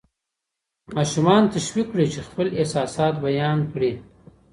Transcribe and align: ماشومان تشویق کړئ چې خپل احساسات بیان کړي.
ماشومان 0.95 1.43
تشویق 1.55 1.87
کړئ 1.91 2.07
چې 2.13 2.21
خپل 2.27 2.47
احساسات 2.59 3.13
بیان 3.27 3.59
کړي. 3.73 3.91